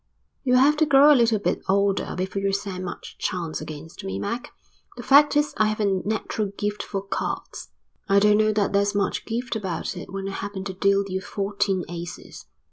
[0.43, 4.17] "You'll have to grow a little bit older before you stand much chance against me,
[4.17, 4.49] Mac.
[4.97, 7.69] The fact is I have a natural gift for cards."
[8.09, 11.21] "I don't know that there's much gift about it when I happen to deal you
[11.21, 12.47] fourteen aces."